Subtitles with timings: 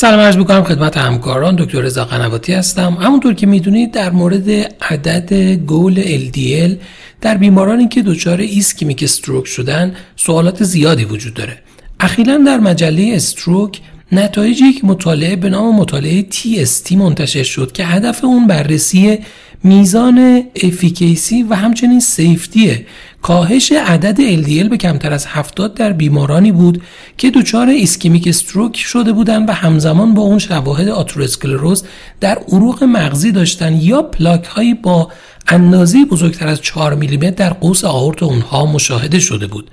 [0.00, 1.56] سلام عرض می‌کنم خدمت همکاران.
[1.56, 2.96] دکتر رضا قنواتی هستم.
[3.00, 6.70] همونطور که می‌دونید در مورد عدد goal LDL
[7.20, 11.58] در بیمارانی که دچار ischemic stroke شدن سوالات زیادی وجود داره.
[12.00, 13.80] اخیرا در مجله Stroke
[14.12, 19.18] نتایج یک مطالعه به نام مطالعه TST منتشر شد که هدف اون بررسی
[19.64, 22.86] میزان efficacy و همچنین safety
[23.22, 26.82] کاهش عدد LDL به کمتر از 70 در بیمارانی بود
[27.18, 31.84] که دچار ischemic stroke شده بودند و همزمان با اون شواهد آتروسکلروز
[32.20, 35.10] در عروق مغزی داشتن یا پلاک هایی با
[35.48, 39.70] اندازه بزرگتر از 4 میلیمتر در قوس آورت اونها مشاهده شده بود.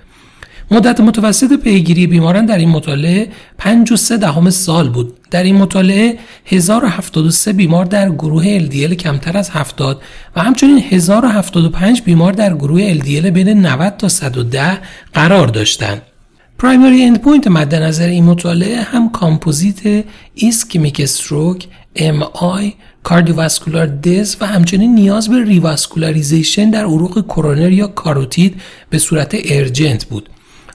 [0.72, 5.14] مدت متوسط پیگیری بیماران در این مطالعه 5 دهم سال بود.
[5.32, 10.02] در این مطالعه 1073 بیمار در گروه LDL کمتر از 70
[10.36, 14.80] و همچنین 1075 بیمار در گروه LDL بین 90 تا 110
[15.14, 16.02] قرار داشتند.
[16.60, 24.96] primary endpoint مد نظر این مطالعه هم composite ischemic stroke، MI، cardiovascular death و همچنین
[24.96, 30.30] نیاز به revascularization در عروق کرونر یا کاروتید به صورت urgent بود.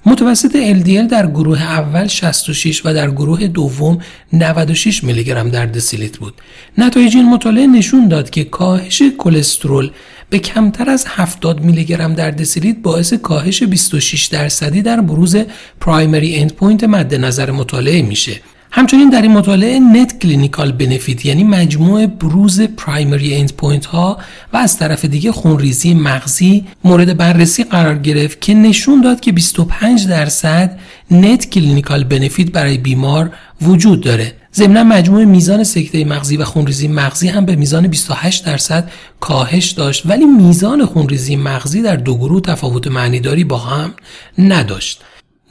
[0.06, 3.98] متوسط LDL در گروه اول 66 و در گروه دوم
[4.32, 6.34] 96 میلی گرم در دسیلیتر بود.
[6.78, 9.90] نتایج این مطالعه نشون داد که کاهش کلسترول
[10.30, 15.36] به کمتر از 70 میلی گرم در دسیلیتر باعث کاهش 26 درصدی در بروز
[15.80, 18.40] primary endpoint مد نظر مطالعه میشه.
[18.74, 24.18] همچنین در این مطالعه net clinical benefit یعنی مجموع بروز primary endpoint ها
[24.52, 30.06] و از طرف دیگه خونریزی مغزی مورد بررسی قرار گرفت که نشون داد که 25
[30.06, 30.78] درصد
[31.10, 33.30] net clinical benefit برای بیمار
[33.62, 34.32] وجود داره.
[34.54, 40.06] ضمنا مجموع میزان سکته مغزی و خونریزی مغزی هم به میزان 28 درصد کاهش داشت
[40.06, 43.94] ولی میزان خونریزی مغزی در دو گروه تفاوت معنیداری با هم
[44.38, 45.02] نداشت.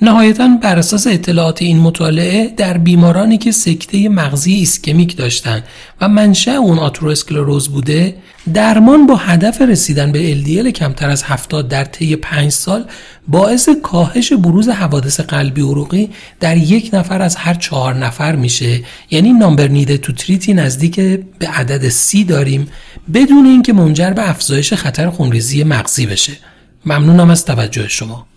[0.03, 5.63] نهایتا بر اساس اطلاعات این مطالعه در بیمارانی که سکته مغزی ایسکمیک داشتند
[6.02, 8.16] و منشأ اون آتروسکلروز بوده
[8.53, 12.86] درمان با هدف رسیدن به LDL کمتر از 70 در طی 5 سال
[13.27, 16.09] باعث کاهش بروز حوادث قلبی عروقی
[16.39, 18.80] در یک نفر از هر چهار نفر میشه.
[19.11, 20.95] یعنی نامبر نیده تو تریتی نزدیک
[21.39, 22.67] به عدد سی داریم
[23.14, 26.33] بدون اینکه منجر به افزایش خطر خونریزی مغزی بشه.
[26.86, 28.30] ممنونم از توجه شما.